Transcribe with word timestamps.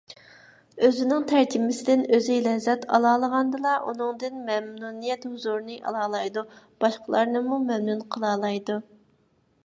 ئۆزىنىڭ 0.85 1.25
تەرجىمىسىدىن 1.31 1.99
ئۆزى 2.17 2.37
لەززەت 2.45 2.87
ئالالىغاندىلا، 2.97 3.73
ئۇنىڭدىن 3.91 4.39
مەمنۇنىيەت 4.47 5.27
ھۇزۇرىنى 5.33 5.77
ئالالايدۇ، 5.91 6.43
باشقىلارنىمۇ 6.85 7.59
مەمنۇن 7.67 8.01
قىلالايدۇ. 8.17 8.79